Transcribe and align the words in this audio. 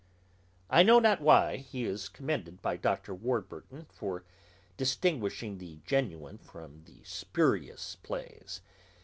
I 0.67 0.81
know 0.81 0.97
not 0.97 1.21
why 1.21 1.57
he 1.57 1.83
is 1.83 2.09
commended 2.09 2.59
by 2.59 2.75
Dr. 2.75 3.13
Warburton 3.13 3.85
for 3.89 4.25
distinguishing 4.75 5.59
the 5.59 5.77
genuine 5.85 6.39
from 6.39 6.81
the 6.85 7.03
spurious 7.03 7.97
plays. 7.97 8.61